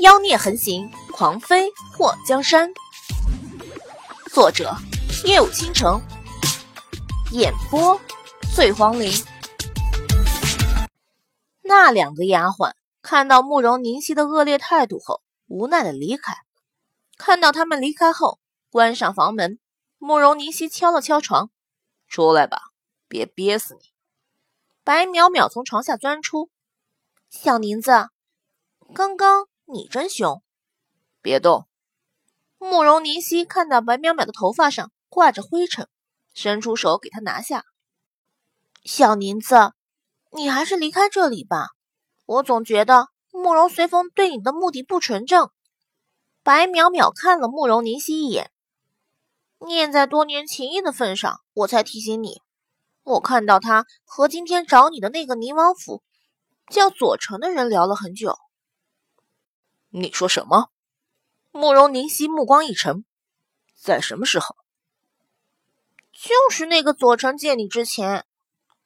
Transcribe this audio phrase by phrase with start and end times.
[0.00, 2.72] 妖孽横行，狂飞祸江山。
[4.32, 4.74] 作者：
[5.24, 6.00] 夜舞倾城，
[7.30, 8.00] 演播：
[8.56, 9.12] 醉黄林。
[11.62, 12.72] 那两个丫鬟
[13.02, 16.34] 看到慕容凝曦的恶劣态度后，无奈的离开。
[17.16, 18.40] 看到他们离开后，
[18.70, 19.60] 关上房门，
[19.98, 21.50] 慕容凝曦敲了敲床
[22.08, 22.60] ：“出来吧，
[23.06, 23.92] 别憋死你。”
[24.82, 26.50] 白淼淼从床下钻出
[27.30, 28.08] ：“小宁子，
[28.92, 30.42] 刚刚。”你真凶，
[31.22, 31.66] 别动！
[32.58, 35.88] 慕容凝曦看到白淼淼的头发上挂着灰尘，
[36.34, 37.64] 伸出手给她拿下。
[38.84, 39.72] 小宁子，
[40.30, 41.68] 你还是离开这里吧。
[42.26, 45.50] 我总觉得慕容随风对你的目的不纯正。
[46.42, 48.50] 白淼淼看了慕容凝曦一眼，
[49.66, 52.42] 念在多年情谊的份上，我才提醒你。
[53.02, 56.02] 我看到他和今天找你的那个宁王府
[56.68, 58.38] 叫左丞的人聊了很久。
[59.96, 60.70] 你说什么？
[61.52, 63.04] 慕容凝曦目光一沉，
[63.76, 64.56] 在什么时候？
[66.12, 68.24] 就是那个左丞见你之前，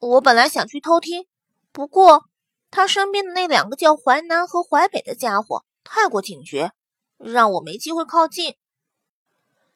[0.00, 1.26] 我本来想去偷听，
[1.72, 2.26] 不过
[2.70, 6.72] 他身边的那两个叫淮南和淮北的家伙太过警觉，
[7.16, 8.56] 让我没机会靠近。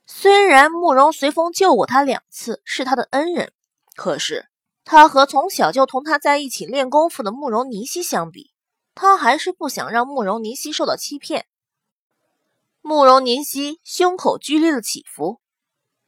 [0.04, 3.54] 虽然慕容随风救过他两次，是他的恩人，
[3.96, 4.50] 可是
[4.84, 8.51] 他和从小就同他在一起练功夫的慕容凝曦相比。
[8.94, 11.46] 他还是不想让慕容凝曦受到欺骗。
[12.80, 15.40] 慕容凝曦胸口剧烈的起伏。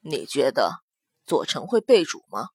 [0.00, 0.82] 你觉得
[1.24, 2.48] 左丞会背主吗？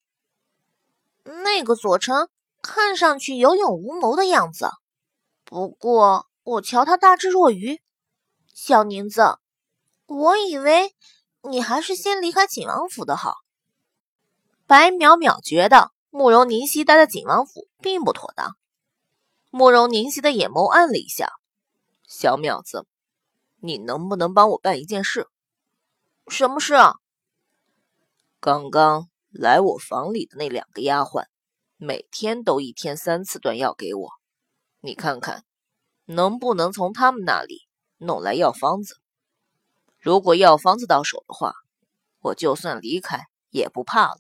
[1.23, 2.30] 那个左丞
[2.61, 4.69] 看上去有勇无谋的样子，
[5.44, 7.81] 不过我瞧他大智若愚。
[8.53, 9.38] 小宁子，
[10.05, 10.93] 我以为
[11.43, 13.38] 你还是先离开景王府的好。
[14.67, 18.58] 白淼淼觉得慕容凝曦待在景王府并不妥当。
[19.52, 21.31] 慕容凝曦的眼眸暗了一下，
[22.08, 22.86] 小淼子，
[23.58, 25.28] 你能不能帮我办一件事？
[26.28, 26.94] 什么事啊？
[28.39, 31.26] 刚刚来我房里的那两个丫鬟，
[31.77, 34.11] 每天都一天三次端药给我，
[34.82, 35.43] 你看看
[36.05, 37.67] 能不能从他们那里
[37.98, 38.98] 弄来药方子？
[39.98, 41.54] 如果药方子到手的话，
[42.20, 44.20] 我就算离开也不怕了。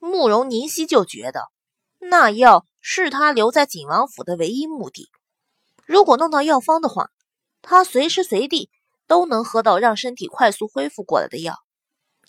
[0.00, 1.52] 慕容凝曦就觉得
[2.00, 2.66] 那药。
[2.82, 5.08] 是他留在景王府的唯一目的。
[5.86, 7.10] 如果弄到药方的话，
[7.62, 8.68] 他随时随地
[9.06, 11.54] 都能喝到让身体快速恢复过来的药，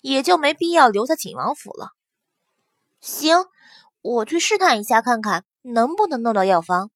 [0.00, 1.88] 也就没必要留在景王府了。
[3.00, 3.46] 行，
[4.00, 6.90] 我去试探一下，看看能不能弄到药方。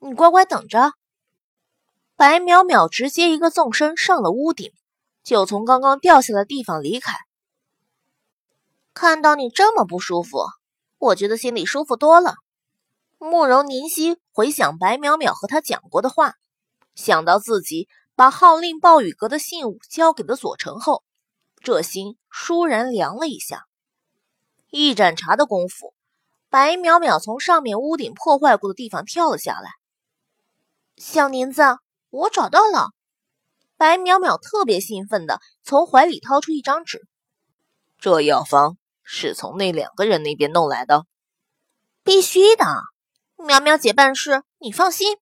[0.00, 0.92] 你乖乖等着。
[2.14, 4.72] 白淼淼直接一个纵身上了屋顶，
[5.22, 7.14] 就从刚刚掉下的地方离开。
[8.92, 10.44] 看到你这么不舒服，
[10.98, 12.34] 我觉得心里舒服多了。
[13.18, 16.34] 慕容凝曦回想白淼淼和他讲过的话，
[16.94, 21.02] 想到自己把号令暴雨阁的信物交给了左丞后，
[21.60, 23.64] 这心倏然凉了一下。
[24.70, 25.94] 一盏茶的功夫，
[26.48, 29.70] 白淼淼从上面屋顶破坏过的地方跳了下来。
[30.96, 31.62] 小宁子，
[32.10, 32.90] 我找到了！
[33.76, 37.06] 白淼淼特别兴奋的从怀里掏出一张纸，
[37.98, 41.04] 这药方是从那两个人那边弄来的，
[42.04, 42.64] 必须的。
[43.38, 45.16] 淼淼姐办事，你放心。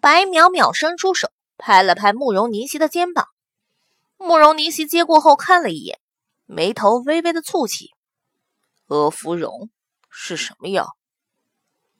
[0.00, 3.28] 白淼淼伸出手拍了拍慕容凝曦的肩膀，
[4.16, 6.00] 慕容凝曦接过后看了一眼，
[6.46, 7.90] 眉头微微的蹙起。
[8.88, 9.70] 阿芙蓉
[10.10, 10.96] 是什么药？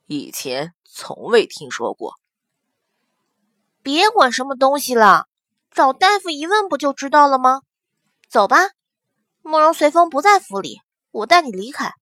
[0.06, 2.18] 以前从未听说过。
[3.80, 5.28] 别管什么东西了，
[5.70, 7.62] 找大夫一问不就知道了吗？
[8.28, 8.70] 走吧，
[9.40, 10.80] 慕容随风不在府里，
[11.12, 11.94] 我带你离开。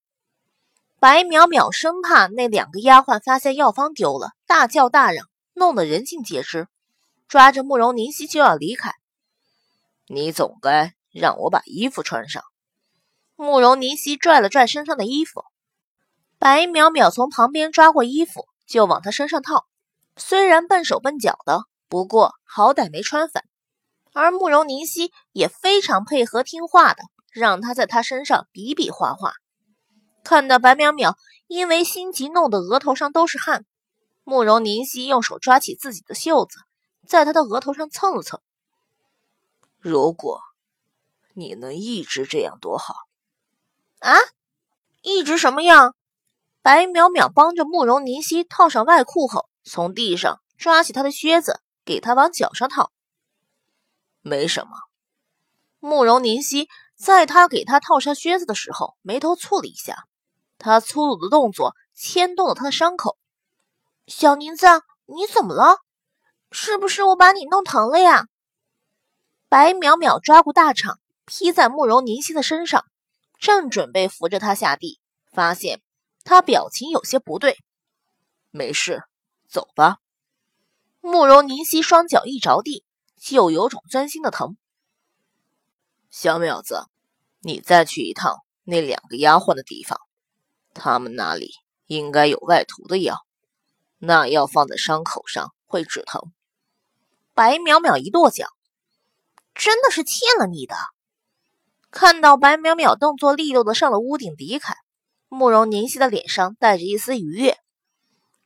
[1.01, 6.69] 白淼淼生怕那两个丫鬟发现药方丢了，大叫大嚷，弄得人尽皆知，
[7.27, 8.93] 抓着慕容凝曦就要离开。
[10.09, 12.43] 你总该让我把衣服穿上。
[13.35, 15.43] 慕容凝曦拽了拽身上的衣服，
[16.39, 19.65] 白淼淼从旁边抓过衣服就往他身上套，
[20.19, 23.45] 虽然笨手笨脚的，不过好歹没穿反。
[24.13, 29.33] 而慕容凝曦也非常配合听话的，让他在他身上比比划划。
[30.23, 31.15] 看到白淼淼
[31.47, 33.65] 因为心急弄得额头上都是汗，
[34.23, 36.59] 慕容凝曦用手抓起自己的袖子，
[37.07, 38.41] 在她的额头上蹭了蹭。
[39.79, 40.41] 如果
[41.33, 42.95] 你能一直这样多好
[44.01, 44.17] 啊！
[45.03, 45.95] 一直什么样？
[46.63, 52.93] 白淼淼帮着慕容凝曦套上外裤后，从地上抓起他的靴子，给他往脚上套。
[54.21, 54.73] 没什么。
[55.79, 60.07] 慕容凝曦在他给他套上靴子的时候，眉头蹙了一下。
[60.61, 63.19] 他粗鲁的动作牵动了他的伤口。
[64.07, 64.67] 小宁子，
[65.07, 65.79] 你怎么了？
[66.53, 68.27] 是不是我把你弄疼了呀？
[69.49, 72.85] 白淼淼抓过大氅，披在慕容凝曦的身上，
[73.39, 75.01] 正准备扶着他下地，
[75.33, 75.81] 发现
[76.23, 77.57] 他表情有些不对。
[78.51, 79.03] 没事，
[79.49, 79.99] 走吧。
[81.01, 82.85] 慕容凝曦双脚一着地，
[83.17, 84.57] 就有种钻心的疼。
[86.11, 86.85] 小淼子，
[87.41, 90.01] 你再去一趟那两个丫鬟的地方，
[90.75, 91.51] 他们那里
[91.87, 93.17] 应该有外涂的药，
[93.99, 96.33] 那药放在伤口上会止疼。
[97.35, 98.47] 白淼淼一跺脚，
[99.55, 100.75] 真的是欠了你的。
[101.91, 104.75] 看到白淼淼动作利落的上了屋顶离开，
[105.29, 107.57] 慕容凝曦的脸上带着一丝愉悦。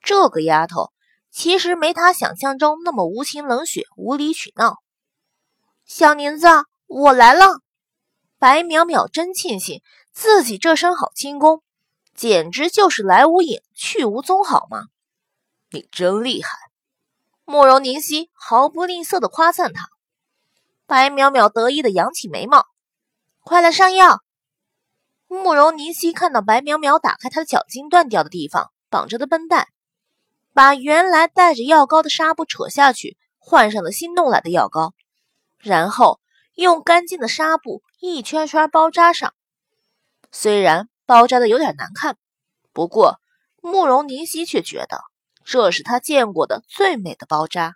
[0.01, 0.93] 这个丫头
[1.31, 4.77] 其实没她想象中那么无情冷血、无理取闹。
[5.87, 6.47] 小宁子。
[6.87, 7.47] 我来了，
[8.39, 9.81] 白淼淼真庆幸
[10.13, 11.64] 自己这身好轻功，
[12.15, 14.85] 简直就是来无影去无踪，好吗？
[15.71, 16.51] 你真厉害！
[17.45, 19.89] 慕容凝曦毫不吝啬的夸赞他。
[20.87, 22.67] 白淼淼得意的扬起眉毛，
[23.43, 24.23] 快来上药。
[25.27, 29.69] 慕容凝曦看到白淼淼打开他的脚筋断掉的地方绑着的绷带，
[30.53, 34.95] 把原来带着药膏的纱布扯下去，换上了新弄来的药膏，
[35.59, 36.21] 然后。
[36.57, 39.35] 用干净的纱布一圈圈包扎上，
[40.31, 42.17] 虽然包扎的有点难看，
[42.73, 43.21] 不过
[43.61, 45.01] 慕容凝曦却觉得
[45.45, 47.75] 这是他见过的最美的包扎。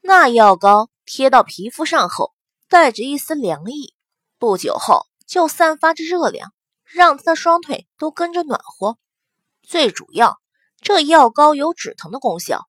[0.00, 2.32] 那药膏贴到皮肤上后，
[2.68, 3.94] 带着一丝凉意，
[4.38, 6.52] 不久后就散发着热量，
[6.84, 8.98] 让他的双腿都跟着暖和。
[9.62, 10.38] 最主要，
[10.80, 12.66] 这药膏有止疼的功效，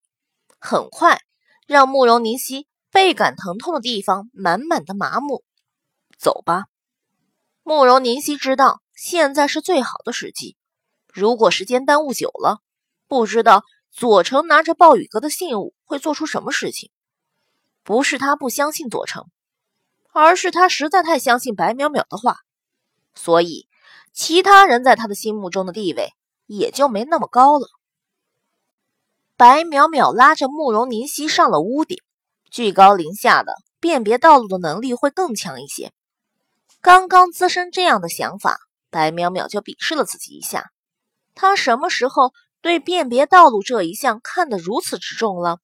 [0.59, 1.19] 很快
[1.67, 2.67] 让慕容凝曦。
[2.91, 5.43] 倍感疼痛的地方满满的麻木，
[6.17, 6.67] 走吧。
[7.67, 10.55] 慕容凝曦知道现在是最好的时机，
[11.11, 12.59] 如果时间耽误久了，
[13.07, 16.91] 不知道左丞拿着暴雨阁的信物会做出什么事情。
[17.81, 19.31] 不是他不相信左丞，
[20.13, 22.37] 而是他实在太相信白淼淼的话，
[23.15, 23.67] 所以
[24.13, 26.13] 其他人在他的心目中的地位
[26.45, 27.65] 也就没那么高了。
[29.35, 31.97] 白淼淼拉着慕容凝曦上了屋顶。
[32.51, 35.91] 居高临下的辨别道路的能力会更强一些。
[36.85, 38.59] 刚刚滋生这样的想法，
[38.91, 40.69] 白淼淼就鄙视了自己一下。
[41.33, 45.57] 他什么时候对辨别道路这一项看得如此之重了？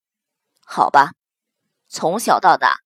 [0.66, 1.12] 好吧，
[1.88, 2.78] 从小到大，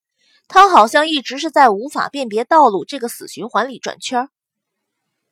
[0.50, 4.28] 他好像一直是在无法辨别道路这个死循环里转圈。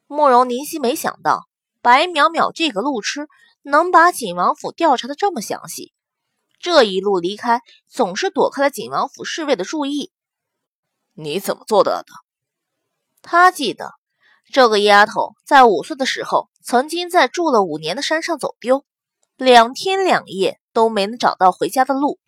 [0.07, 1.49] 慕容凝曦没想到
[1.81, 3.27] 白淼淼这个路痴
[3.63, 5.91] 能把景王府调查的这么详细。
[6.57, 10.13] 这一路离开，总是躲开了景王府侍卫的注意。
[11.15, 12.05] 你怎么做到的？
[13.23, 13.93] 他记得
[14.51, 18.85] 这个丫头在五岁的时候，曾经在住了五年的山上走丢，
[19.35, 22.19] 两天两夜都没能找到回家的路。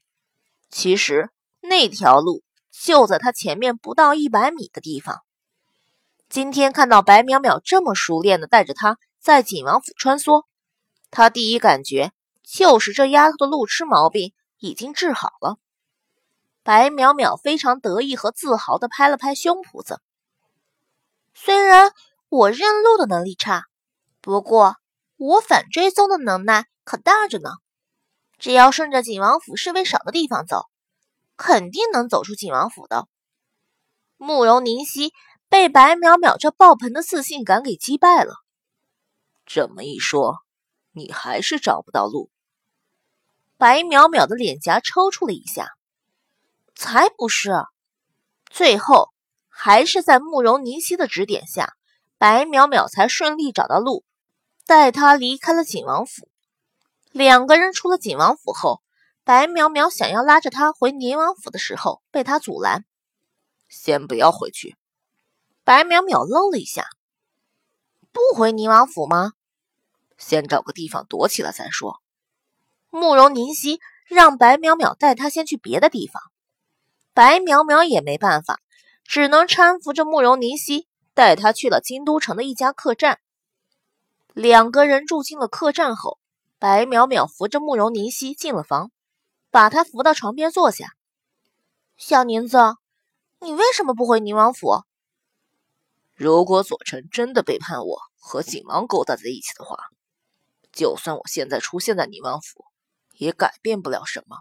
[0.71, 1.29] 其实
[1.61, 5.21] 那条路就在他前面不到一百米的地方。
[6.29, 10.45] 今天看到白淼淼这么熟练的带着他在景王府穿梭，
[11.11, 12.11] 他第一感觉。
[12.47, 15.57] 就是这丫头的路痴毛病已经治好了。
[16.61, 19.99] 白淼淼非常得意和自豪地拍了拍胸脯子。
[21.37, 21.91] 虽然
[22.29, 23.65] 我认路的能力差，
[24.21, 24.77] 不过
[25.17, 27.49] 我反追踪的能耐可大着呢。
[28.39, 30.65] 只要顺着景王府侍卫少的地方走，
[31.35, 33.07] 肯定能走出景王府的。
[34.17, 35.13] 慕容凝曦
[35.49, 38.33] 被白淼淼这爆棚的自信感给击败了。
[39.45, 40.37] 这么一说，
[40.93, 42.29] 你还是找不到路。
[43.57, 45.69] 白淼淼的脸颊抽搐了一下，
[46.75, 47.51] 才不是！
[48.49, 49.13] 最后
[49.57, 51.75] 还是在慕容凝曦的指点下，
[52.17, 54.03] 白淼淼才顺利找到路，
[54.67, 56.27] 带他离开了景王府。
[57.13, 58.81] 两个人出了景王府后，
[59.23, 62.83] 白淼淼想要拉着他回宁王府的时候，被他阻拦
[63.69, 64.75] ：“先不要回去。”
[65.63, 66.89] 白淼淼愣了一下
[68.11, 69.31] ：“不回宁王府吗？
[70.17, 72.01] 先找个地方躲起来再说。”
[72.91, 76.21] 慕容凝曦让白淼淼带他先去别的地方，
[77.13, 78.59] 白淼淼也没办法，
[79.05, 83.21] 只能搀扶着慕容凝曦带他去了京都城的一家客栈。
[84.33, 86.19] 两个人住进了客栈后，
[86.59, 88.91] 白淼淼扶着慕容凝曦进了房，
[89.49, 90.95] 把他扶到床边坐下。
[91.95, 92.57] 小宁子，
[93.39, 94.83] 你为什么不回宁王府？
[96.13, 99.77] 如果左丞真的背叛我和景王勾搭在一起的话，
[100.73, 102.65] 就算我现在出现在宁王府。
[103.17, 104.39] 也改变不了什么，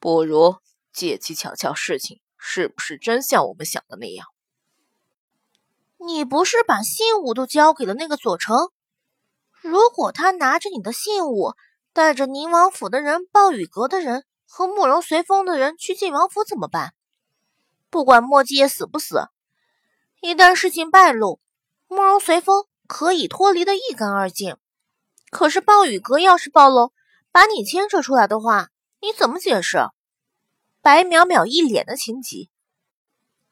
[0.00, 0.56] 不如
[0.92, 4.26] 借机瞧瞧事情是不是真像我们想的那样。
[5.98, 8.72] 你不是把信物都交给了那个左丞？
[9.60, 11.52] 如果他拿着你的信物，
[11.92, 16.94] 带着宁王府的人、暴雨阁的人和慕容随风的人去晋王府怎么办？
[17.90, 19.28] 不管莫季夜死不死，
[20.22, 21.40] 一旦事情败露，
[21.88, 24.56] 慕容随风可以脱离的一干二净。
[25.30, 26.92] 可是暴雨阁要是暴露，
[27.30, 28.70] 把你牵扯出来的话，
[29.00, 29.78] 你怎么解释？
[30.82, 32.48] 白淼淼一脸的情急，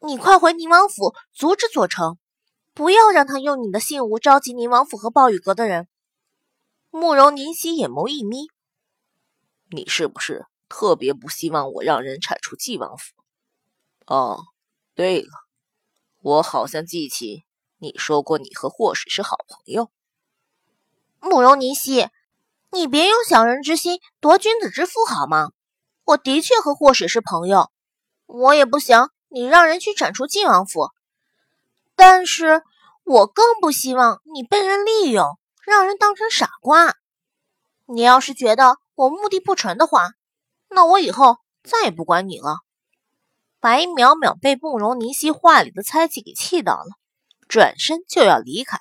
[0.01, 2.19] 你快回宁王府阻止左丞，
[2.73, 5.89] 不要让他用你的信物召集宁王府和暴雨阁的人。
[6.91, 8.47] 慕容凝曦眼眸一眯，
[9.71, 13.13] 你是不是特别不希望我让人铲除纪王府？
[14.07, 14.39] 哦，
[14.95, 15.29] 对了，
[16.23, 17.45] 我好像记起
[17.77, 19.91] 你说过你和霍水是好朋友。
[21.21, 22.09] 慕容凝曦，
[22.71, 25.51] 你别用小人之心夺君子之腹好吗？
[26.09, 27.71] 我的确和祸水是朋友，
[28.25, 30.89] 我也不想你让人去铲除晋王府，
[31.97, 32.63] 但是
[33.05, 36.97] 我更不希望你被人利用，让人当成傻瓜。
[37.85, 40.13] 你要是觉得我目的不纯的话，
[40.71, 42.57] 那我以后再也不管你了。
[43.61, 46.97] 白淼淼被慕容凝曦话里的猜忌给气到了，
[47.49, 48.79] 转身就要离开。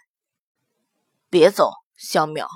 [1.30, 1.74] 别走。
[1.98, 2.48] 小淼，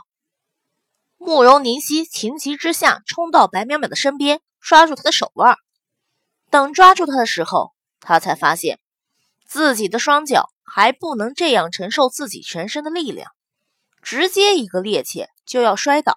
[1.18, 5.58] 慕容凝曦情急之下冲到白淼淼的身边，抓住他的手腕。
[6.50, 8.80] 等抓住他的时候，他才发现
[9.46, 13.32] 自己的双脚还不能这样承受自己全身的力量，
[14.02, 16.16] 直接一个趔趄就要摔倒。